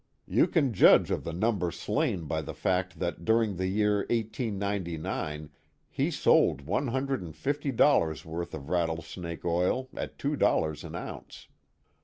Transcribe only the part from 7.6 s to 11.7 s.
dollars* worth of rattlesnake oil at two dollars an ounce.